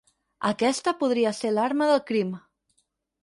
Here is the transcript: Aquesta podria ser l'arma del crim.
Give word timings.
Aquesta 0.51 0.93
podria 1.03 1.33
ser 1.41 1.51
l'arma 1.57 1.89
del 1.91 2.03
crim. 2.09 2.31